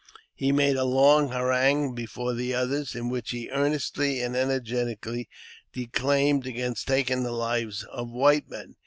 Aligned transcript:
He 0.33 0.51
made 0.51 0.77
a 0.77 0.83
long 0.83 1.29
harangue 1.29 1.93
before 1.93 2.33
the 2.33 2.55
others, 2.55 2.95
in 2.95 3.09
which 3.11 3.29
he 3.29 3.51
earnestly 3.51 4.19
and 4.19 4.33
ener 4.33 4.59
getically 4.59 5.27
declaimed 5.73 6.47
against 6.47 6.87
taking 6.87 7.21
the 7.21 7.31
lives 7.31 7.83
of 7.83 8.09
white 8.09 8.49
men. 8.49 8.77